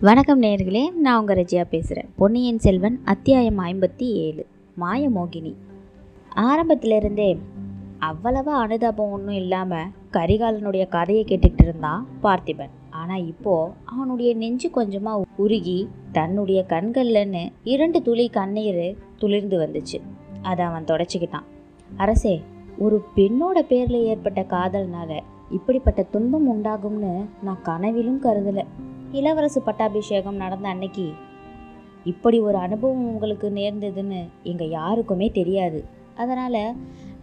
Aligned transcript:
வணக்கம் 0.00 0.42
நேர்களே 0.42 0.90
நான் 0.94 1.18
உங்கள் 1.18 1.36
ரஜியா 1.36 1.64
பேசுகிறேன் 1.68 2.08
பொன்னியின் 2.16 2.58
செல்வன் 2.58 3.00
அத்தியாயம் 3.04 3.58
ஐம்பத்தி 3.58 4.06
ஏழு 4.14 4.46
மாயமோகினி. 4.80 5.54
ஆரம்பத்திலிருந்தே 6.34 7.38
அவ்வளவா 8.00 8.54
அனுதாபம் 8.64 9.10
ஒன்றும் 9.10 9.34
இல்லாமல் 9.34 9.86
கரிகாலனுடைய 10.12 10.88
கதையை 10.88 11.24
கேட்டுக்கிட்டு 11.24 11.62
இருந்தான் 11.62 12.06
பார்த்திபன். 12.22 12.74
ஆனால் 12.90 13.26
இப்போது 13.26 13.72
அவனுடைய 13.84 14.34
நெஞ்சு 14.34 14.70
கொஞ்சமாக 14.70 15.24
உருகி 15.36 15.88
தன்னுடைய 16.12 16.64
கண்கள்லன்னு 16.68 17.52
இரண்டு 17.64 18.02
துளி 18.02 18.28
கண்ணீர் 18.28 18.96
துளிர்ந்து 19.18 19.58
வந்துச்சு. 19.58 20.00
அதை 20.42 20.64
அவன் 20.64 20.84
தொடச்சிக்கிட்டான். 20.84 21.48
அரசே 21.96 22.42
ஒரு 22.78 23.04
பெண்ணோட 23.16 23.58
பேரில் 23.58 24.04
ஏற்பட்ட 24.04 24.40
காதல்னால 24.40 25.20
இப்படிப்பட்ட 25.50 26.02
துன்பம் 26.02 26.52
உண்டாகும்னு 26.54 27.24
நான் 27.42 27.62
கனவிலும் 27.62 28.22
கருதலை. 28.22 28.66
இளவரசு 29.18 29.60
பட்டாபிஷேகம் 29.66 30.40
நடந்த 30.42 30.66
அன்னைக்கு 30.72 31.06
இப்படி 32.12 32.38
ஒரு 32.48 32.58
அனுபவம் 32.66 33.06
உங்களுக்கு 33.12 33.48
நேர்ந்ததுன்னு 33.58 34.20
எங்கள் 34.50 34.74
யாருக்குமே 34.78 35.28
தெரியாது. 35.38 35.80
அதனால் 36.22 36.62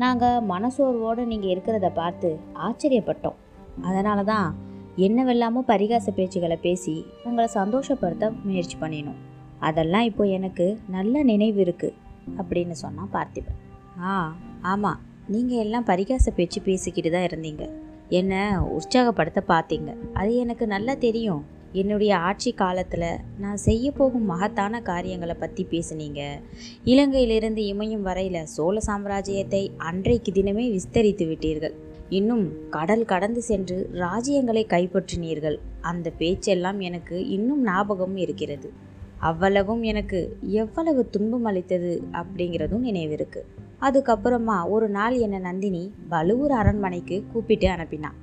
நாங்கள் 0.03 0.45
மனசோர்வோடு 0.51 1.21
நீங்கள் 1.31 1.51
இருக்கிறத 1.53 1.87
பார்த்து 1.99 2.29
ஆச்சரியப்பட்டோம். 2.67 3.37
அதனால 3.89 4.20
தான் 4.31 4.49
என்னவெல்லாமோ 5.05 5.61
பரிகாச 5.73 6.07
பேச்சுகளை 6.17 6.57
பேசி 6.65 6.95
உங்களை 7.27 7.48
சந்தோஷப்படுத்த 7.59 8.31
முயற்சி 8.48 8.77
பண்ணினோம். 8.81 9.21
அதெல்லாம் 9.70 10.07
இப்போ 10.09 10.23
எனக்கு 10.37 10.65
நல்ல 10.95 11.23
நினைவு 11.31 11.59
இருக்குது 11.65 11.98
அப்படின்னு 12.39 12.75
சொன்னான் 12.84 13.13
பார்த்திபன். 13.15 13.59
ஆ 14.09 14.12
ஆமாம் 14.73 15.01
நீங்கள் 15.34 15.63
எல்லாம் 15.65 15.89
பரிகாச 15.91 16.25
பேச்சு 16.37 16.59
பேசிக்கிட்டு 16.70 17.09
தான் 17.15 17.27
இருந்தீங்க. 17.29 17.65
என்னை 18.20 18.41
உற்சாகப்படுத்த 18.77 19.41
பார்த்தீங்க. 19.53 19.91
அது 20.20 20.31
எனக்கு 20.43 20.65
நல்லா 20.75 20.93
தெரியும். 21.07 21.43
என்னுடைய 21.74 22.18
ஆட்சி 22.18 22.52
காலத்தில் 22.54 23.20
நான் 23.40 23.57
செய்ய 23.57 23.91
போகும் 23.91 24.26
மகத்தான 24.26 24.82
காரியங்களை 24.82 25.35
பற்றி 25.35 25.68
பேசுனீங்க. 25.71 26.21
இலங்கையிலிருந்து 26.85 27.62
இமயம் 27.74 28.02
வரையில் 28.02 28.46
சோழ 28.46 28.80
சாம்ராஜ்யத்தை 28.88 29.62
அன்றைக்கு 29.77 30.32
தினமே 30.32 30.65
விஸ்தரித்து 30.76 31.27
விட்டீர்கள். 31.30 31.76
இன்னும் 32.10 32.70
கடல் 32.70 33.05
கடந்து 33.05 33.41
சென்று 33.41 33.90
ராஜ்யங்களை 33.93 34.63
கைப்பற்றினீர்கள். 34.74 35.57
அந்த 35.82 36.10
பேச்செல்லாம் 36.18 36.80
எனக்கு 36.80 37.27
இன்னும் 37.27 37.63
ஞாபகம் 37.63 38.18
இருக்கிறது. 38.18 38.71
அவ்வளவும் 39.20 39.84
எனக்கு 39.84 40.37
எவ்வளவு 40.41 41.10
துன்பம் 41.10 41.46
அளித்தது 41.46 42.04
அப்படிங்கிறதும் 42.13 42.87
நினைவிருக்கு. 42.90 43.43
அதுக்கப்புறமா 43.82 44.58
ஒரு 44.70 44.90
நாள் 44.90 45.15
என்னை 45.18 45.40
நந்தினி 45.40 45.91
பலுவூர் 46.10 46.52
அரண்மனைக்கு 46.52 47.24
கூப்பிட்டு 47.34 47.68
அனுப்பினான். 47.68 48.18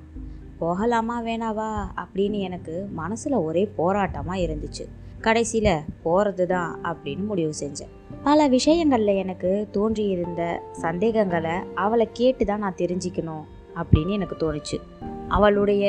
போகலாமா 0.61 1.17
வேணாவா? 1.21 1.69
அப்படின்னு 2.03 2.39
எனக்கு 2.39 2.75
மனசில் 2.93 3.43
ஒரே 3.47 3.63
போராட்டமாக 3.77 4.43
இருந்துச்சு. 4.45 4.85
கடைசியில் 5.21 5.83
போகிறது 6.03 6.45
தான் 6.47 6.71
அப்படின்னு 6.83 7.23
முடிவு 7.25 7.53
செஞ்சேன். 7.59 7.91
பல 8.23 8.47
விஷயங்களில் 8.47 9.19
எனக்கு 9.23 9.51
தோன்றியிருந்த 9.71 10.43
சந்தேகங்களை 10.85 11.55
அவளை 11.75 12.07
கேட்டு 12.13 12.45
தான் 12.45 12.63
நான் 12.65 12.81
தெரிஞ்சுக்கணும் 12.81 13.45
அப்படின்னு 13.75 14.09
எனக்கு 14.09 14.37
தோணுச்சு. 14.43 14.79
அவளுடைய 15.27 15.85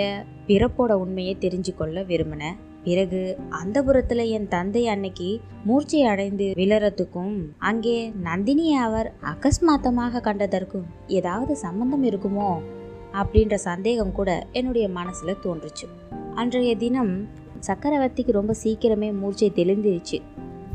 பிறப்போட 0.47 0.93
உண்மையை 1.05 1.37
தெரிஞ்சு 1.41 1.73
கொள்ள 1.75 2.03
விரும்பினேன். 2.03 2.59
பிறகு 2.85 3.21
அந்த 3.49 3.79
புறத்தில் 3.83 4.23
என் 4.37 4.49
தந்தை 4.49 4.83
அன்னைக்கு 4.89 5.29
மூர்ச்சை 5.65 6.01
அடைந்து 6.03 6.47
விழறதுக்கும் 6.57 7.35
அங்கே 7.59 7.97
நந்தினியை 8.25 8.79
அவர் 8.87 9.09
அகஸ்மாத்தமாக 9.33 10.23
கண்டதற்கும் 10.29 10.89
ஏதாவது 11.19 11.57
சம்பந்தம் 11.57 12.05
இருக்குமோ? 12.05 12.51
அப்படின்ற 13.13 13.55
சந்தேகம் 13.55 14.13
கூட 14.13 14.47
என்னுடைய 14.53 14.89
மனசில் 14.89 15.41
தோன்றுச்சு. 15.43 15.87
அன்றைய 16.35 16.77
தினம் 16.77 17.29
சக்கரவர்த்திக்கு 17.67 18.33
ரொம்ப 18.33 18.55
சீக்கிரமே 18.65 19.13
மூர்ச்சை 19.19 19.53
தெளிந்துருச்சு. 19.55 20.23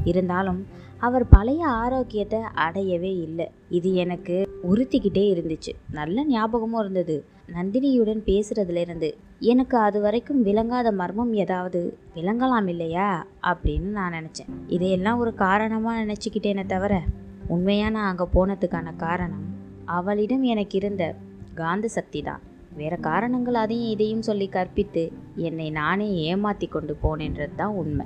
இருந்தாலும் 0.04 0.66
அவர் 0.98 1.28
பழைய 1.28 1.67
ஆரோக்கியத்தை 1.67 2.39
அடையவே 2.39 3.16
இல்லை. 3.16 3.52
இது 3.70 3.94
எனக்கு 3.94 4.50
உறுத்திக்கிட்டே 4.64 5.23
இருந்துச்சு. 5.34 5.72
நல்ல 5.92 6.26
ஞாபகமும் 6.26 6.80
இருந்தது. 6.80 7.26
நந்தினியுடன் 7.54 8.22
பேசுகிறதுலேருந்து 8.26 9.14
எனக்கு 9.40 9.78
அது 9.78 10.02
வரைக்கும் 10.02 10.42
விளங்காத 10.42 10.92
மர்மம் 10.92 11.34
ஏதாவது 11.34 11.98
விளங்கலாம் 12.16 12.67
இல்லையா? 12.67 13.28
அப்படின்னு 13.44 13.90
நான் 13.90 14.14
நினச்சேன். 14.14 14.50
இதையெல்லாம் 14.67 15.20
ஒரு 15.20 15.34
காரணமாக 15.34 16.06
நினச்சிக்கிட்டேனே 16.06 16.66
தவிர 16.66 17.02
உண்மையாக 17.48 17.92
நான் 17.92 18.17
அங்கே 18.17 18.26
போனதுக்கான 18.34 18.95
காரணம் 18.95 19.45
அவளிடம் 19.86 20.44
எனக்கு 20.44 20.78
இருந்த 20.78 21.16
காந்த 21.62 21.88
சக்தி 21.98 22.22
தான். 22.30 22.44
வேற 22.80 22.94
காரணங்கள் 23.08 23.58
அதையும் 23.62 23.92
இதையும் 23.94 24.26
சொல்லி 24.28 24.48
கற்பித்து 24.56 25.04
என்னை 25.48 25.68
நானே 25.80 26.08
ஏமாத்தி 26.30 26.68
கொண்டு 26.70 26.94
போனேன்றது 27.04 27.56
தான் 27.62 27.78
உண்மை. 27.82 28.06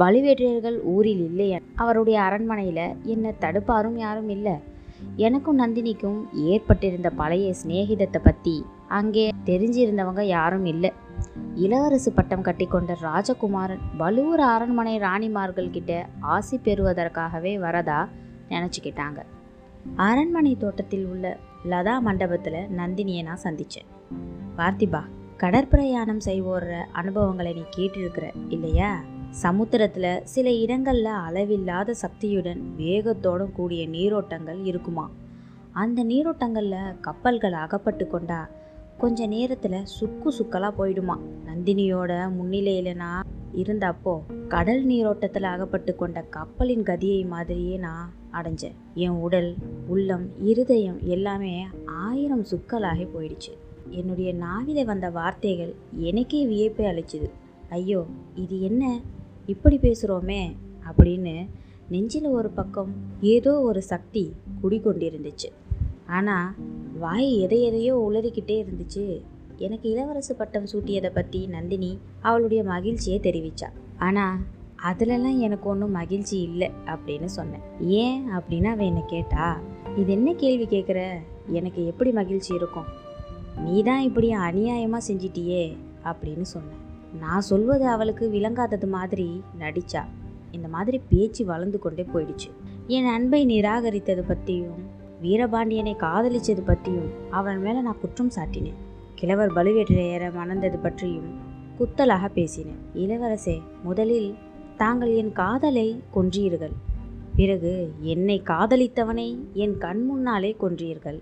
பழுவேற்றையர்கள் 0.00 0.78
ஊரில் 0.94 1.24
இல்லை 1.28 1.48
அவருடைய 1.82 2.16
அரண்மனையில் 2.28 2.86
என்னை 3.12 3.32
தடுப்பாரும் 3.44 3.98
யாரும் 4.04 4.30
இல்லை. 4.36 4.54
எனக்கும் 5.26 5.60
நந்தினிக்கும் 5.62 6.20
ஏற்பட்டிருந்த 6.50 7.08
பழைய 7.20 7.48
சிநேகிதத்தை 7.60 8.20
பற்றி 8.26 8.54
அங்கே 8.98 9.24
தெரிஞ்சிருந்தவங்க 9.48 10.22
யாரும் 10.36 10.66
இல்லை. 10.72 10.90
இளவரசு 11.64 12.10
பட்டம் 12.16 12.46
கட்டிக்கொண்ட 12.46 12.94
ராஜகுமாரன் 13.06 13.84
பலுவூர் 14.00 14.42
அரண்மனை 14.54 14.94
ராணிமார்கள் 15.06 15.74
கிட்ட 15.76 15.92
ஆசி 16.34 16.56
பெறுவதற்காகவே 16.66 17.52
வரதா 17.64 18.00
நினச்சிக்கிட்டாங்க. 18.52 19.20
அரண்மனை 20.06 20.52
தோட்டத்தில் 20.64 21.06
உள்ள 21.12 21.26
லதா 21.70 22.00
மண்டபத்தில் 22.00 22.58
நந்தினியை 22.76 23.22
நான் 23.22 23.44
சந்தித்தேன் 23.44 23.88
பார்த்திபா 24.56 25.00
கடற்பிரயாணம் 25.38 26.20
செய்வோர 26.24 26.76
அனுபவங்களை 26.92 27.52
நீ 27.52 27.64
கேட்டிருக்கிற 27.76 28.26
இல்லையா? 28.48 29.00
சமுத்திரத்தில் 29.30 30.20
சில 30.24 30.50
இடங்களில் 30.50 31.04
அளவில்லாத 31.04 31.94
சக்தியுடன் 31.94 32.74
வேகத்தோடும் 32.78 33.52
கூடிய 33.52 33.88
நீரோட்டங்கள் 33.88 34.64
இருக்குமா? 34.64 35.10
அந்த 35.72 36.04
நீரோட்டங்களில் 36.04 37.00
கப்பல்கள் 37.00 37.52
அகப்பட்டு 37.52 38.06
கொண்டா 38.06 38.48
கொஞ்ச 38.98 39.26
நேரத்தில் 39.26 39.84
சுக்கு 39.84 40.30
சுக்கலாக 40.30 40.72
போயிடுமா? 40.78 41.16
நந்தினியோட 41.46 42.32
முன்னிலையில் 42.32 42.96
நான் 42.96 43.26
இருந்தப்போ 43.54 44.14
கடல் 44.48 44.84
நீரோட்டத்தில் 44.84 45.42
அகப்பட்டு 45.42 45.94
கொண்ட 45.96 46.22
கப்பலின் 46.22 46.82
கதியை 46.82 47.26
மாதிரியே 47.26 47.76
நான் 47.76 48.12
அடைஞ்சேன் 48.38 48.76
என் 48.94 49.18
உடல் 49.26 49.54
உள்ளம் 49.86 50.26
இருதயம் 50.44 50.98
எல்லாமே 51.02 51.66
ஆயிரம் 51.84 52.44
சுக்கலாகி 52.44 53.06
போயிடுச்சு. 53.14 53.52
என்னுடைய 53.90 54.34
நாவில 54.34 54.84
வந்த 54.84 55.10
வார்த்தைகள் 55.10 55.74
எனக்கே 55.96 56.46
வியப்பை 56.46 56.86
அளிச்சுது. 56.86 57.28
ஐயோ 57.68 58.06
இது 58.34 58.60
என்ன? 58.60 59.00
இப்படி 59.46 59.76
பேசுகிறோமே 59.76 60.42
அப்படின்னு 60.88 61.46
நெஞ்சில் 61.88 62.26
ஒரு 62.26 62.48
பக்கம் 62.50 62.92
ஏதோ 63.20 63.52
ஒரு 63.60 63.82
சக்தி 63.82 64.32
குடிகொண்டிருந்துச்சு. 64.62 65.50
ஆனால் 66.06 66.50
வாய் 66.98 67.28
எதை 67.38 67.62
எதையோ 67.62 67.94
உளறிக்கிட்டே 68.08 68.56
இருந்துச்சு. 68.62 69.04
எனக்கு 69.56 69.86
இளவரசு 69.88 70.32
பட்டம் 70.38 70.66
சூட்டியதை 70.72 71.10
பற்றி 71.14 71.46
நந்தினி 71.46 71.98
அவளுடைய 72.20 72.64
மகிழ்ச்சியை 72.64 73.18
தெரிவிச்சா. 73.20 73.68
ஆனால் 73.98 74.36
அதுலலாம் 74.84 75.38
எனக்கு 75.38 75.68
ஒன்றும் 75.68 75.90
மகிழ்ச்சி 75.90 76.40
இல்லை 76.40 76.70
அப்படின்னு 76.86 77.24
சொன்னேன். 77.24 77.62
ஏன் 77.80 78.26
அப்படின்னு 78.38 78.64
அவன் 78.64 78.86
என்னை 78.86 79.02
கேட்டா 79.06 79.60
இது 79.96 80.12
என்ன 80.12 80.32
கேள்வி 80.32 80.66
கேட்குற 80.66 81.18
எனக்கு 81.48 81.86
எப்படி 81.86 82.12
மகிழ்ச்சி 82.12 82.54
இருக்கும்? 82.54 82.84
நீ 83.58 83.82
தான் 83.82 84.00
இப்படி 84.00 84.34
அநியாயமாக 84.34 85.06
செஞ்சிட்டியே 85.08 85.76
அப்படின்னு 86.04 86.42
சொன்னேன். 86.42 86.82
நான் 87.20 87.40
சொல்வது 87.40 87.86
அவளுக்கு 87.86 88.30
விளங்காதது 88.30 88.88
மாதிரி 88.88 89.42
நடிச்சா 89.58 90.04
இந்த 90.50 90.68
மாதிரி 90.68 91.00
பேச்சு 91.08 91.44
வளர்ந்து 91.44 91.78
கொண்டே 91.78 92.06
போயிடுச்சு. 92.14 92.50
என் 92.86 93.04
அன்பை 93.04 93.46
நிராகரித்தது 93.46 94.22
பற்றியும் 94.26 94.94
வீரபாண்டியனை 95.22 95.94
காதலிச்சது 95.96 96.62
பற்றியும் 96.64 97.10
அவன் 97.30 97.62
மேலே 97.62 97.80
நான் 97.80 98.00
குற்றம் 98.00 98.30
சாட்டினேன். 98.30 98.80
கிழவர் 99.14 99.52
பழுவேற்றையரை 99.52 100.28
மணந்தது 100.34 100.78
பற்றியும் 100.82 101.30
குத்தலாக 101.78 102.28
பேசினேன். 102.28 102.82
இளவரசே 102.94 103.60
முதலில் 103.82 104.34
தாங்கள் 104.76 105.14
என் 105.14 105.32
காதலை 105.32 106.02
கொன்றீர்கள். 106.14 106.72
பிறகு 107.36 107.90
என்னை 108.00 108.42
காதலித்தவனை 108.44 109.36
என் 109.52 109.78
கண் 109.78 110.04
முன்னாலே 110.04 110.56
கொன்றீர்கள். 110.60 111.18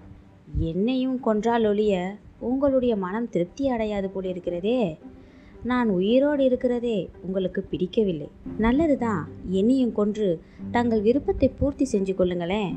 என்னையும் 0.59 1.21
கொன்றால் 1.21 1.67
ஒழிய 1.67 2.17
உங்களுடைய 2.39 2.97
மனம் 2.97 3.31
திருப்தி 3.31 3.69
அடையாது 3.69 4.11
போல் 4.11 4.25
இருக்கிறதே. 4.25 4.99
நான் 5.63 5.89
உயிரோடு 5.89 6.45
இருக்கிறதே 6.45 7.11
உங்களுக்கு 7.23 7.63
பிடிக்கவில்லை. 7.63 8.29
நல்லது 8.59 8.99
தான் 8.99 9.29
என்னையும் 9.49 9.93
கொன்று 9.93 10.41
தங்கள் 10.71 11.01
விருப்பத்தை 11.01 11.49
பூர்த்தி 11.49 11.89
செஞ்சு 11.93 12.15
கொள்ளுங்களேன். 12.15 12.75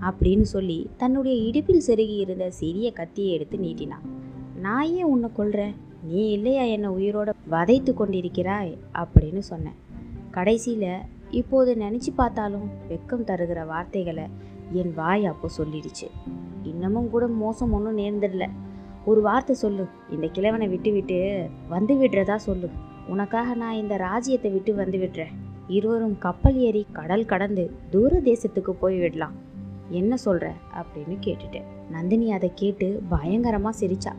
அப்படின்னு 0.00 0.42
சொல்லி 0.42 0.90
தன்னுடைய 0.96 1.42
இடுப்பில் 1.42 1.82
செருகி 1.86 2.16
இருந்த 2.16 2.50
சிறிய 2.50 2.92
கத்தியை 2.92 3.32
எடுத்து 3.32 3.58
நீட்டினான். 3.58 4.04
நான் 4.60 4.86
ஏன் 4.86 5.04
உன்னை 5.04 5.28
கொள்கிறேன் 5.32 5.74
நீ 6.02 6.30
இல்லையா 6.30 6.62
என்னை 6.62 6.90
உயிரோட 6.90 7.32
வதைத்து 7.50 7.94
கொண்டிருக்கிறாய்? 7.94 8.76
அப்படின்னு 8.94 9.38
சொன்னேன். 9.38 9.88
கடைசியில் 10.30 10.98
இப்போது 11.30 11.74
நினச்சி 11.74 12.10
பார்த்தாலும் 12.14 12.68
வெக்கம் 12.88 13.26
தருகிற 13.26 13.66
வார்த்தைகளை 13.66 14.24
என் 14.72 14.94
வாய் 14.94 15.26
அப்போ 15.26 15.48
சொல்லிடுச்சு. 15.58 16.06
இன்னமும் 16.62 17.10
கூட 17.10 17.26
மோசம் 17.26 17.72
ஒன்றும் 17.72 17.98
நேர்ந்துடல. 17.98 18.48
ஒரு 19.04 19.20
வார்த்தை 19.20 19.56
சொல்லு. 19.56 19.86
இந்த 20.10 20.26
கிழவனை 20.26 20.68
விட்டு 20.68 20.92
விட்டு 20.92 21.48
வந்து 21.68 21.94
விடுறதா 21.94 22.36
சொல்லு. 22.36 22.68
உனக்காக 23.06 23.54
நான் 23.54 23.74
இந்த 23.74 23.96
ராஜ்யத்தை 23.96 24.50
விட்டு 24.50 24.74
வந்து 24.74 24.98
விடுறேன். 24.98 25.34
இருவரும் 25.68 26.18
கப்பல் 26.18 26.56
ஏறி 26.56 26.86
கடல் 26.92 27.24
கடந்து 27.24 27.70
தூர 27.90 28.20
தேசத்துக்கு 28.20 28.70
போய் 28.70 28.98
விடலாம். 28.98 29.32
என்ன 29.90 30.16
சொல்கிற 30.16 30.52
அப்படின்னு 30.74 31.16
கேட்டுட்டேன். 31.20 31.68
நந்தினி 31.90 32.32
அதை 32.32 32.52
கேட்டு 32.54 33.02
பயங்கரமாக 33.08 33.86
சிரிச்சா. 33.86 34.12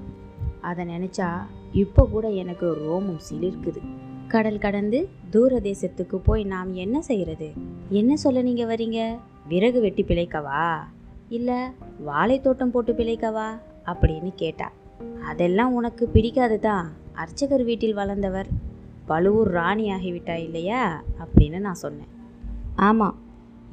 அதை 0.61 0.85
நினச்சா 0.85 1.29
இப்போ 1.71 2.07
கூட 2.11 2.29
எனக்கு 2.29 2.67
ரோமம் 2.85 3.19
சிலிர்க்குது. 3.29 3.81
கடல் 4.31 4.57
கடந்து 4.57 5.09
தூர 5.29 5.59
தேசத்துக்கு 5.59 6.15
போய் 6.15 6.43
நாம் 6.43 6.73
என்ன 6.73 7.01
செய்கிறது? 7.01 7.51
என்ன 7.89 8.15
சொல்ல 8.15 8.41
நீங்கள் 8.41 8.75
வரீங்க? 8.75 9.17
விறகு 9.47 9.81
வெட்டி 9.81 10.03
பிழைக்கவா? 10.03 10.77
இல்லை 11.29 11.55
வாழைத்தோட்டம் 12.07 12.65
போட்டு 12.65 12.93
பிழைக்கவா? 12.93 13.47
அப்படின்னு 13.85 14.31
கேட்டா. 14.35 14.71
அதெல்லாம் 15.25 15.73
உனக்கு 15.73 16.07
பிடிக்காது 16.07 16.59
தான் 16.59 16.91
அர்ச்சகர் 17.13 17.63
வீட்டில் 17.63 17.93
வளர்ந்தவர் 17.93 18.47
பழுவூர் 19.05 19.47
ராணி 19.47 19.91
ஆகிவிட்டா 19.91 20.35
இல்லையா? 20.35 21.03
அப்படின்னு 21.19 21.59
நான் 21.59 21.73
சொன்னேன். 21.73 22.07
ஆமாம் 22.75 23.15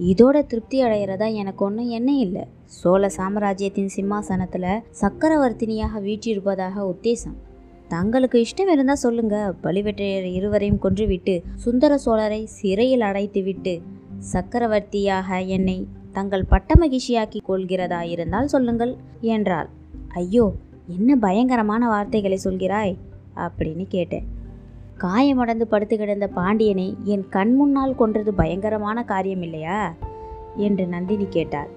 இதோட 0.00 0.46
திருப்தி 0.46 0.82
அடையிறதா 0.82 1.34
எனக்கு 1.34 1.64
ஒன்றும் 1.64 1.88
என்ன 1.88 2.12
இல்லை. 2.12 2.46
சோழ 2.64 3.08
சாம்ராஜ்யத்தின் 3.08 3.88
சிம்மாசனத்தில் 3.88 4.82
சக்கரவர்த்தினியாக 5.00 6.00
வீற்றிருப்பதாக 6.00 6.76
உத்தேசம். 6.76 7.46
தங்களுக்கு 7.88 8.38
இஷ்டம் 8.38 8.70
இருந்தால் 8.70 8.96
சொல்லுங்க. 8.96 9.54
பழுவேற்றையர் 9.62 10.32
இருவரையும் 10.32 10.80
கொன்றுவிட்டு 10.82 11.42
சுந்தர 11.54 11.98
சோழரை 12.06 12.44
சிறையில் 12.44 13.00
அடைத்துவிட்டு 13.00 13.80
சக்கரவர்த்தியாக 14.18 15.40
என்னை 15.40 15.86
தங்கள் 16.12 16.44
பட்ட 16.44 16.74
மகிழ்ச்சியாக்கி 16.74 17.38
கொள்கிறதா 17.48 18.02
இருந்தால் 18.02 18.48
சொல்லுங்கள் 18.48 18.96
என்றாள். 19.20 19.68
ஐயோ 20.08 20.52
என்ன 20.86 21.16
பயங்கரமான 21.16 21.88
வார்த்தைகளை 21.88 22.40
சொல்கிறாய்? 22.44 22.96
அப்படின்னு 23.36 23.84
கேட்டேன். 23.88 24.26
காயமடைந்து 24.98 25.66
படுத்து 25.66 25.96
கிடந்த 25.96 26.28
பாண்டியனை 26.28 26.96
என் 27.04 27.28
கண் 27.28 27.54
முன்னால் 27.54 27.94
கொன்றது 27.94 28.34
பயங்கரமான 28.34 29.04
காரியம் 29.04 29.42
இல்லையா 29.42 29.94
என்று 30.56 30.86
நந்தினி 30.86 31.26
கேட்டாள். 31.28 31.68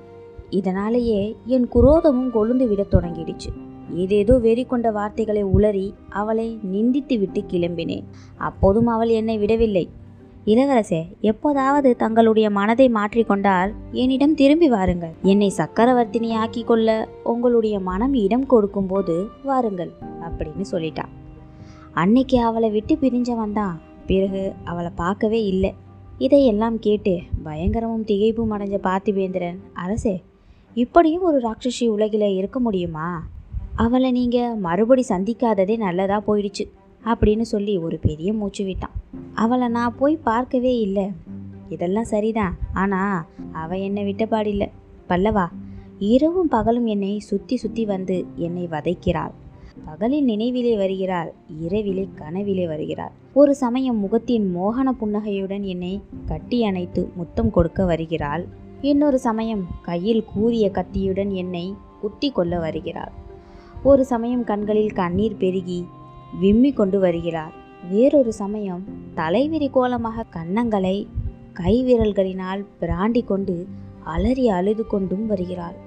இதனாலேயே 0.50 1.36
என் 1.46 1.70
குரோதமும் 1.74 2.32
கொழுந்து 2.34 2.68
விடத் 2.68 2.94
தொடங்கிடுச்சு. 2.94 3.71
ஏதேதோ 4.04 4.34
வெறி 4.46 4.64
கொண்ட 4.66 4.88
வார்த்தைகளை 4.92 5.44
உளறி 5.56 5.88
அவளை 6.10 6.48
நிந்தித்து 6.74 7.16
விட்டு 7.20 7.42
கிளம்பினேன். 7.52 8.06
அப்போதும் 8.38 8.88
அவள் 8.88 9.12
என்னை 9.20 9.36
விடவில்லை. 9.38 9.86
இளவரசே 10.46 11.00
எப்போதாவது 11.22 11.90
தங்களுடைய 11.96 12.48
மனதை 12.50 12.88
மாற்றிக்கொண்டால் 12.98 13.72
என்னிடம் 13.92 14.36
திரும்பி 14.36 14.70
வாருங்கள். 14.70 15.14
என்னை 15.24 15.50
சக்கரவர்த்தினி 15.60 16.30
ஆக்கி 16.44 16.64
கொள்ள 16.64 16.90
உங்களுடைய 17.24 17.76
மனம் 17.90 18.16
இடம் 18.26 18.48
கொடுக்கும்போது 18.54 19.16
வாருங்கள் 19.50 19.92
அப்படின்னு 20.28 20.66
சொல்லிட்டான் 20.74 21.14
அன்னைக்கு 21.94 22.38
அவளை 22.48 22.70
விட்டு 22.72 22.96
பிரிஞ்சவன் 22.96 23.56
தான் 23.60 23.78
பிறகு 24.10 24.44
அவளை 24.64 24.92
பார்க்கவே 24.96 25.42
இல்லை. 25.54 25.72
இதையெல்லாம் 26.18 26.80
கேட்டு 26.86 27.14
பயங்கரமும் 27.46 28.08
திகைப்பும் 28.10 28.54
அடைஞ்ச 28.56 28.78
பார்த்திவேந்திரன் 28.88 29.60
அரசே 29.84 30.16
இப்படியும் 30.76 31.28
ஒரு 31.30 31.38
ராட்சசி 31.46 31.86
உலகில் 31.96 32.36
இருக்க 32.38 32.60
முடியுமா? 32.60 33.08
அவளை 33.76 34.12
நீங்கள் 34.12 34.56
மறுபடி 34.56 35.04
சந்திக்காததே 35.10 35.78
நல்லதாக 35.78 36.22
போயிடுச்சு 36.28 36.66
அப்படின்னு 37.06 37.42
சொல்லி 37.42 37.78
ஒரு 37.78 37.98
பெரிய 37.98 38.34
மூச்சு 38.34 38.64
விட்டான். 38.66 38.96
அவளை 39.34 39.68
நான் 39.68 39.98
போய் 39.98 40.16
பார்க்கவே 40.18 40.80
இல்லை. 40.80 41.12
இதெல்லாம் 41.70 42.04
சரிதான். 42.04 42.58
ஆனால் 42.74 43.26
அவள் 43.52 43.80
என்னை 43.80 44.04
விட்டபாடில்லை 44.04 44.68
பல்லவா 45.10 45.46
இரவும் 46.00 46.48
பகலும் 46.48 46.86
என்னை 46.86 47.20
சுற்றி 47.20 47.58
சுற்றி 47.58 47.86
வந்து 47.86 48.26
என்னை 48.36 48.68
வதைக்கிறாள். 48.68 49.34
பகலில் 49.86 50.26
நினைவிலே 50.26 50.78
வருகிறாள் 50.78 51.34
இரவிலே 51.60 52.10
கனவிலே 52.16 52.68
வருகிறாள். 52.68 53.14
ஒரு 53.34 53.56
சமயம் 53.56 54.00
முகத்தின் 54.00 54.46
மோகன 54.58 54.92
புன்னகையுடன் 54.92 55.64
என்னை 55.64 56.02
கட்டி 56.26 56.64
அணைத்து 56.64 57.12
முத்தம் 57.16 57.52
கொடுக்க 57.52 57.86
வருகிறாள். 57.86 58.48
இன்னொரு 58.82 59.20
சமயம் 59.20 59.68
கையில் 59.82 60.24
கூரிய 60.34 60.72
கத்தியுடன் 60.72 61.32
என்னை 61.32 61.74
குத்தி 62.02 62.32
கொள்ள 62.32 62.60
வருகிறாள். 62.60 63.12
ஒரு 63.84 64.06
சமயம் 64.06 64.44
கண்களில் 64.44 64.92
கண்ணீர் 64.92 65.38
பெருகி 65.38 65.88
விம்மி 66.40 66.72
கொண்டு 66.72 67.00
வருகிறாள் 67.00 67.54
வேறொரு 67.90 68.34
சமயம் 68.34 68.84
தலைவிரி 69.16 69.70
கோலமாக 69.72 70.26
கன்னங்களை 70.36 71.08
கைவிரல்களினால் 71.54 72.66
பிராண்டி 72.82 73.26
கொண்டு 73.26 73.66
அலறி 74.04 74.50
அழுது 74.50 74.88
கொண்டும் 74.88 75.26
வருகிறாள். 75.28 75.78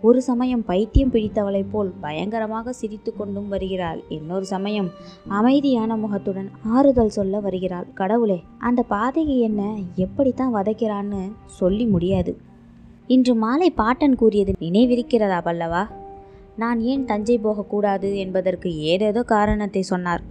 ஒரு 0.00 0.22
சமயம் 0.22 0.64
பைத்தியம் 0.64 1.12
பிடித்தவளைப் 1.12 1.70
போல் 1.70 1.92
பயங்கரமாக 2.00 2.72
சிரித்து 2.72 3.12
கொண்டும் 3.16 3.48
வருகிறாள். 3.48 4.00
இன்னொரு 4.08 4.44
சமயம் 4.44 4.90
அமைதியான 5.28 5.96
முகத்துடன் 5.96 6.50
ஆறுதல் 6.64 7.08
சொல்ல 7.08 7.40
வருகிறாள். 7.40 7.86
கடவுளே 7.94 8.42
அந்த 8.58 8.82
பாதையை 8.82 9.40
என்ன 9.40 9.74
எப்படித்தான் 9.94 10.54
வதைக்கிறான்னு 10.54 11.22
சொல்லி 11.46 11.86
முடியாது. 11.86 12.34
இன்று 13.06 13.34
மாலை 13.34 13.70
பாட்டன் 13.70 14.14
கூறியது 14.14 14.54
நினைவிருக்கிறதா 14.60 15.40
பல்லவா? 15.44 15.84
நான் 16.56 16.78
ஏன் 16.80 17.04
தஞ்சை 17.04 17.38
போகக்கூடாது 17.38 18.08
என்பதற்கு 18.18 18.68
ஏதேதோ 18.92 19.22
காரணத்தை 19.34 19.82
சொன்னார். 19.82 20.22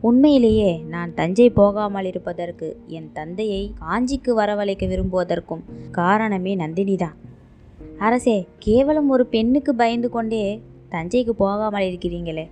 உண்மையிலேயே 0.00 0.70
நான் 0.88 1.10
தஞ்சை 1.14 1.50
போகாமல் 1.50 2.04
இருப்பதற்கு 2.04 2.68
என் 2.88 3.10
தந்தையை 3.12 3.60
காஞ்சிக்கு 3.80 4.32
வரவழைக்க 4.40 4.86
விரும்புவதற்கும் 4.86 5.62
காரணமே 5.90 6.52
நந்தினிதான். 6.56 7.16
அரசே 7.98 8.36
கேவலம் 8.58 9.08
ஒரு 9.08 9.26
பெண்ணுக்கு 9.26 9.74
பயந்து 9.74 10.08
கொண்டே 10.10 10.42
தஞ்சைக்கு 10.90 11.34
போகாமல் 11.44 11.86
இருக்கிறீங்களே. 11.90 12.44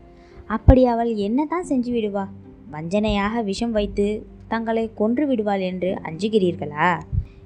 அப்படி 0.50 0.84
அவள் 0.84 1.11
என்ன 1.26 1.40
தான் 1.44 1.69
செஞ்சு 1.69 1.90
விடுவா? 1.96 2.25
வஞ்சனையாக 2.70 3.43
விஷம் 3.43 3.70
வைத்து 3.70 4.06
தங்களை 4.49 4.84
கொன்று 4.94 5.26
விடுவாள் 5.26 5.61
என்று 5.61 5.90
அஞ்சுகிறீர்களா? 6.08 6.88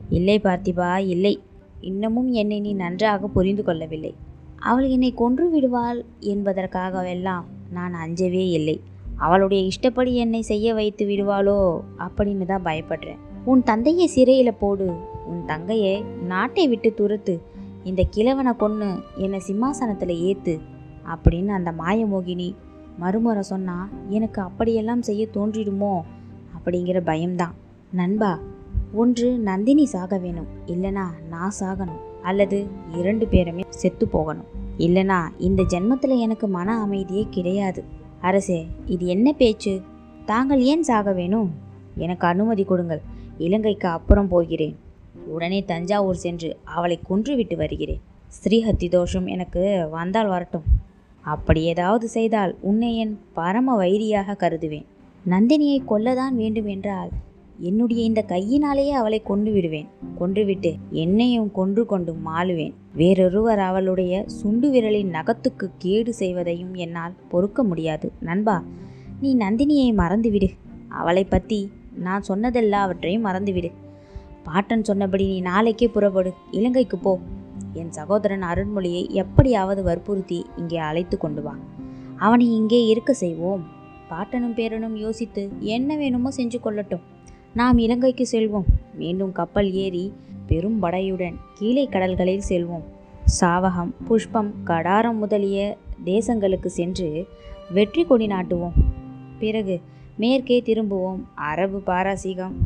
இல்லை 0.09 0.37
பார்த்திபா 0.38 0.91
இல்லை. 1.15 1.35
இன்னமும் 1.81 2.31
என்னை 2.32 2.61
நீ 2.61 2.73
நன்றாக 2.75 3.27
புரிந்து 3.27 3.62
கொள்ளவில்லை. 3.65 4.12
அவள் 4.59 4.89
என்னை 4.89 5.15
கொன்று 5.15 5.51
விடுவாள் 5.51 6.05
என்பதற்காகவெல்லாம் 6.21 7.45
நான் 7.71 7.95
அஞ்சவே 7.95 8.51
இல்லை. 8.51 8.81
அவளுடைய 9.17 9.65
இஷ்டப்படி 9.65 10.17
என்னை 10.17 10.43
செய்ய 10.43 10.75
வைத்து 10.75 11.06
விடுவாளோ 11.06 11.81
அப்படின்னு 11.99 12.45
தான் 12.45 12.65
பயப்படுறேன். 12.65 13.19
உன் 13.45 13.62
தந்தையை 13.62 14.06
சிறையில் 14.06 14.55
போடு. 14.55 14.97
உன் 15.27 15.45
தங்கையை 15.47 16.03
நாட்டை 16.03 16.69
விட்டு 16.69 16.95
துரத்து. 16.95 17.41
இந்த 17.85 18.06
கிழவனை 18.11 18.56
கொன்று 18.56 18.95
என்னை 19.17 19.39
சிம்மாசனத்தில் 19.39 20.21
ஏற்று 20.21 20.61
அப்படின்னு 21.06 21.49
அந்த 21.49 21.73
மாயமோகினி 21.79 22.55
மறுமுறை 22.99 23.43
சொன்னால் 23.43 23.89
எனக்கு 24.08 24.43
அப்படியெல்லாம் 24.43 25.03
செய்ய 25.03 25.27
தோன்றிடுமோ? 25.34 26.01
அப்படிங்கிற 26.56 27.01
பயம்தான். 27.05 27.55
நண்பா 27.91 28.39
ஒன்று 28.93 29.39
நந்தினி 29.39 29.87
சாக 29.87 30.19
வேணும். 30.19 30.46
இல்லைனா 30.67 31.06
நான் 31.29 31.53
சாகணும். 31.61 32.01
அல்லது 32.25 32.59
இரண்டு 32.93 33.27
பேருமே 33.27 33.65
செத்து 33.69 34.09
போகணும். 34.09 34.51
இல்லைனா 34.79 35.19
இந்த 35.39 35.63
ஜென்மத்தில் 35.63 36.19
எனக்கு 36.19 36.47
மன 36.49 36.81
அமைதியே 36.81 37.27
கிடையாது. 37.31 37.83
அரசே 38.21 38.61
இது 38.87 39.07
என்ன 39.07 39.33
பேச்சு? 39.33 39.75
தாங்கள் 40.27 40.63
ஏன் 40.63 40.83
சாக 40.83 41.13
வேணும்? 41.13 41.51
எனக்கு 41.97 42.27
அனுமதி 42.27 42.65
கொடுங்கள். 42.65 43.03
இலங்கைக்கு 43.39 43.89
அப்புறம் 43.89 44.29
போகிறேன். 44.29 44.77
உடனே 45.27 45.65
தஞ்சாவூர் 45.65 46.23
சென்று 46.25 46.51
அவளை 46.65 46.97
கொன்றுவிட்டு 47.11 47.57
வருகிறேன். 47.57 48.01
ஸ்ரீஹத்தி 48.39 48.89
தோஷம் 48.89 49.27
எனக்கு 49.27 49.63
வந்தால் 49.91 50.27
வரட்டும். 50.27 50.67
அப்படி 51.23 51.61
ஏதாவது 51.63 52.09
செய்தால் 52.09 52.57
உன்னை 52.61 52.97
என் 52.97 53.15
பரம 53.33 53.85
வைரியாக 53.85 54.37
கருதுவேன். 54.39 54.87
நந்தினியை 55.31 55.79
கொல்லதான் 55.89 56.35
வேண்டும் 56.35 56.67
என்றால் 56.67 57.11
என்னுடைய 57.58 58.03
இந்த 58.03 58.23
கையினாலேயே 58.23 58.91
அவளை 58.91 59.23
கொண்டு 59.23 59.53
விடுவேன். 59.53 59.89
கொன்றுவிட்டு 60.20 60.75
என்னையும் 60.91 61.53
கொன்று 61.53 61.87
கொண்டு 61.87 62.17
மாளுவேன். 62.27 62.73
வேறொருவர் 62.94 63.58
அவளுடைய 63.58 64.25
சுண்டு 64.27 64.70
விரலின் 64.70 65.11
நகத்துக்கு 65.11 65.70
கேடு 65.79 66.15
செய்வதையும் 66.19 66.75
என்னால் 66.75 67.13
பொறுக்க 67.29 67.65
முடியாது. 67.65 68.13
நண்பா 68.20 68.63
நீ 69.20 69.37
நந்தினியை 69.37 69.94
மறந்துவிடு. 69.94 70.49
அவளை 70.89 71.25
பற்றி 71.25 71.70
நான் 71.94 72.23
சொன்னதெல்லாவற்றையும் 72.29 73.25
மறந்துவிடு. 73.25 73.73
பாட்டன் 74.43 74.84
சொன்னபடி 74.84 75.27
நீ 75.27 75.41
நாளைக்கே 75.41 75.89
புறப்படு. 75.89 76.32
இலங்கைக்கு 76.51 76.99
போ. 76.99 77.19
என் 77.73 77.93
சகோதரன் 77.93 78.43
அருண்மொழியை 78.43 79.11
எப்படியாவது 79.11 79.82
வற்புறுத்தி 79.82 80.46
இங்கே 80.56 80.77
அழைத்து 80.77 81.19
கொண்டு 81.19 81.43
வா. 81.43 81.56
அவனை 82.17 82.55
இங்கே 82.55 82.87
இருக்க 82.87 83.13
செய்வோம். 83.13 83.65
பாட்டனும் 84.11 84.55
பேரனும் 84.55 84.96
யோசித்து 84.96 85.49
என்ன 85.61 85.96
வேணுமோ 85.96 86.31
செஞ்சு 86.37 86.58
கொள்ளட்டும். 86.65 87.01
நாம் 87.58 87.79
இலங்கைக்கு 87.79 88.25
செல்வோம். 88.31 88.69
மீண்டும் 89.01 89.32
கப்பல் 89.32 89.69
ஏறி 89.73 90.13
பெரும் 90.46 90.79
படையுடன் 90.82 91.37
கீழே 91.58 91.84
கடல்களில் 91.87 92.49
செல்வோம். 92.49 92.82
சாவகம் 93.41 93.93
புஷ்பம் 94.06 94.51
கடாரம் 94.70 95.20
முதலிய 95.20 95.77
தேசங்களுக்கு 96.05 96.70
சென்று 96.79 97.08
வெற்றி 97.77 98.05
கொடி 98.05 98.27
நாட்டுவோம். 98.27 98.75
பிறகு 99.39 99.77
மேற்கே 100.17 100.58
திரும்புவோம். 100.61 101.20
அரபு 101.34 101.81
பாரசீகம் 101.91 102.56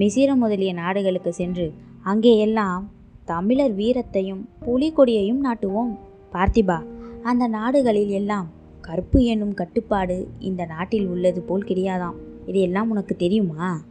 மிசிரம் 0.00 0.42
முதலிய 0.44 0.72
நாடுகளுக்கு 0.72 1.32
சென்று 1.32 1.68
அங்கே 2.02 2.34
எல்லாம் 2.38 2.90
தமிழர் 3.24 3.76
வீரத்தையும் 3.76 4.42
புலிகொடியையும் 4.66 5.40
நாட்டுவோம். 5.46 5.94
பார்த்திபா 6.34 6.80
அந்த 7.22 7.44
நாடுகளில் 7.46 8.14
எல்லாம் 8.20 8.50
கற்பு 8.80 9.18
என்னும் 9.24 9.56
கட்டுப்பாடு 9.62 10.20
இந்த 10.38 10.62
நாட்டில் 10.64 11.06
உள்ளது 11.06 11.40
போல் 11.40 11.68
கிடையாதாம். 11.68 12.16
இது 12.46 12.60
எல்லாம் 12.60 12.90
உனக்கு 12.90 13.14
தெரியுமா? 13.16 13.82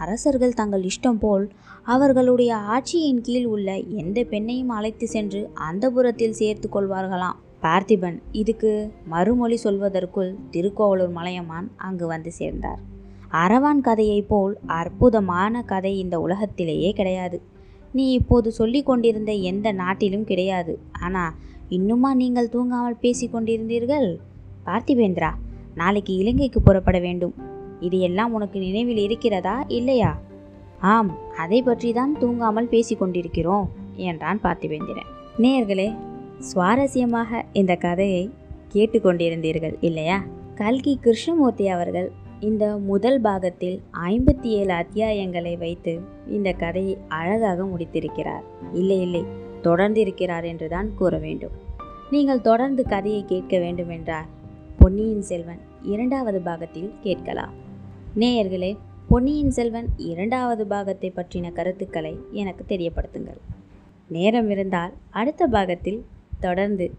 அரசர்கள் 0.00 0.52
தங்கள் 0.52 0.82
இஷ்டம் 0.82 1.18
போல் 1.20 1.50
அவர்களுடைய 1.82 2.56
ஆட்சியின் 2.56 3.20
கீழ் 3.20 3.44
உள்ள 3.44 3.76
எந்த 3.76 4.20
பெண்ணையும் 4.20 4.66
அழைத்து 4.66 5.08
சென்று 5.08 5.50
அந்த 5.54 5.90
புறத்தில் 5.90 6.32
சேர்த்து 6.32 6.68
கொள்வார்களாம். 6.68 7.38
பார்த்திபன் 7.62 8.18
இதுக்கு 8.32 8.90
மறுமொழி 9.06 9.58
சொல்வதற்குள் 9.64 10.34
திருக்கோவலூர் 10.50 11.10
மலையமான் 11.10 11.70
அங்கு 11.76 12.06
வந்து 12.06 12.32
சேர்ந்தார். 12.32 12.78
அரவான் 13.30 13.80
கதையைப் 13.80 14.28
போல் 14.28 14.58
அற்புதமான 14.66 15.62
கதை 15.62 15.98
இந்த 15.98 16.20
உலகத்திலேயே 16.20 16.92
கிடையாது. 16.92 17.42
நீ 17.92 18.12
இப்போது 18.12 18.52
சொல்லி 18.52 18.82
கொண்டிருந்த 18.82 19.32
எந்த 19.32 19.72
நாட்டிலும் 19.72 20.24
கிடையாது. 20.24 20.78
ஆனால் 21.00 21.32
இன்னுமா 21.68 22.14
நீங்கள் 22.14 22.52
தூங்காமல் 22.52 23.00
பேசி 23.00 23.28
கொண்டிருந்தீர்கள்? 23.28 24.16
பார்த்திபேந்திரா 24.66 25.30
நாளைக்கு 25.74 26.14
இலங்கைக்கு 26.14 26.62
புறப்பட 26.62 26.98
வேண்டும். 26.98 27.52
இது 27.80 28.00
எல்லாம் 28.00 28.32
உனக்கு 28.32 28.58
நினைவில் 28.58 28.96
இருக்கிறதா 28.96 29.64
இல்லையா? 29.68 30.18
ஆம் 30.80 31.10
அதை 31.36 31.62
பற்றி 31.62 31.92
தான் 31.92 32.16
தூங்காமல் 32.20 32.68
பேசி 32.68 32.94
கொண்டிருக்கிறோம் 32.94 33.70
என்றான் 33.96 34.40
பார்த்திபேந்திரன். 34.42 35.10
நேயர்களே 35.38 35.94
சுவாரஸ்யமாக 36.52 37.42
இந்த 37.52 37.76
கதையை 37.76 38.30
கேட்டுக்கொண்டிருந்தீர்கள் 38.74 39.74
இல்லையா? 39.80 40.24
கல்கி 40.54 40.98
கிருஷ்ணமூர்த்தி 41.00 41.68
அவர்கள் 41.68 42.12
இந்த 42.40 42.76
முதல் 42.78 43.20
பாகத்தில் 43.20 43.82
ஐம்பத்தி 43.92 44.48
ஏழு 44.48 44.72
அத்தியாயங்களை 44.72 45.58
வைத்து 45.58 46.00
இந்த 46.26 46.52
கதையை 46.52 46.98
அழகாக 47.08 47.64
முடித்திருக்கிறார். 47.64 48.42
இல்லை 48.72 49.00
இல்லை 49.00 49.24
தொடர்ந்து 49.62 50.00
இருக்கிறார் 50.00 50.44
என்றுதான் 50.44 50.94
கூற 50.94 51.18
வேண்டும். 51.18 51.52
நீங்கள் 52.10 52.40
தொடர்ந்து 52.40 52.82
கதையை 52.84 53.24
கேட்க 53.24 53.58
வேண்டுமென்றால் 53.58 54.26
பொன்னியின் 54.80 55.22
செல்வன் 55.22 55.60
இரண்டாவது 55.82 56.40
பாகத்தில் 56.40 56.94
கேட்கலாம். 57.00 57.54
நேயர்களே 58.18 58.78
பொன்னியின் 59.08 59.50
செல்வன் 59.50 59.88
இரண்டாவது 59.96 60.66
பாகத்தை 60.66 61.12
பற்றின 61.16 61.52
கருத்துக்களை 61.52 62.18
எனக்கு 62.30 62.64
தெரியப்படுத்துங்கள். 62.68 63.38
நேரம் 64.08 64.50
இருந்தால் 64.50 64.92
அடுத்த 65.10 65.46
பாகத்தில் 65.46 66.04
தொடர்ந்து 66.40 66.94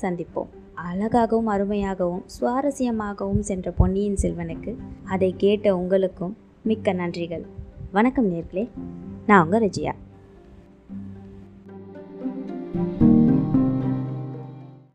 சந்திப்போம். 0.00 0.46
அழகாகவும் 0.74 1.46
அருமையாகவும் 1.46 2.24
சுவாரஸ்யமாகவும் 2.40 3.40
சென்ற 3.40 3.70
பொன்னியின் 3.70 4.16
செல்வனுக்கு 4.22 4.76
அதை 5.04 5.34
கேட்ட 5.36 5.76
உங்களுக்கும் 5.76 6.36
மிக்க 6.62 6.92
நன்றிகள். 6.92 7.44
வணக்கம் 7.92 8.32
நேர்களே 8.32 8.68
நான் 9.26 9.44
உங்கள் 9.44 9.68
ரஜியா. 9.68 9.92